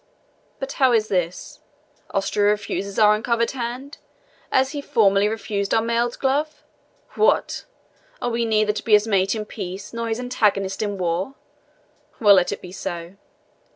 [0.57, 1.59] But how is this?
[2.09, 3.99] Austria refuses our uncovered hand,
[4.51, 6.63] as he formerly refused our mailed glove?
[7.13, 7.65] What!
[8.19, 11.35] are we neither to be his mate in peace nor his antagonist in war?
[12.19, 13.17] Well, let it be so.